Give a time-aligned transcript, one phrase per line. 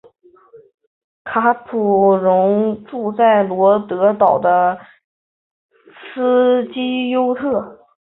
[1.25, 4.79] 卡普荣住在罗德岛的
[6.11, 7.77] 斯基尤特。